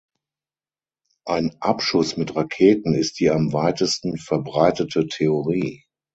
Ein 1.27 1.57
Abschuss 1.59 2.17
mit 2.17 2.35
Raketen 2.35 2.95
ist 2.95 3.19
die 3.19 3.29
am 3.29 3.53
weitesten 3.53 4.17
verbreitete 4.17 5.05
Theorie. 5.05 5.83